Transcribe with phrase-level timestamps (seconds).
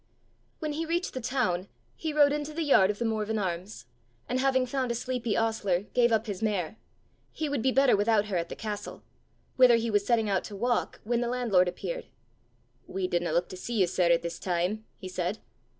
[0.57, 3.85] When he reached the town, he rode into the yard of the Morven Arms,
[4.27, 6.77] and having found a sleepy ostler, gave up his mare:
[7.31, 9.03] he would be better without her at the castle!
[9.57, 12.07] whither he was setting out to walk when the landlord appeared.
[12.87, 15.37] "We didna luik to see you, sir, at this time!" he said.